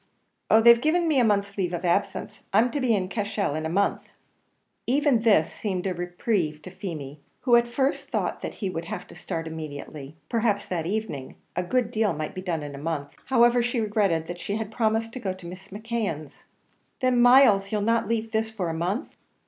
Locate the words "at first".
7.55-8.09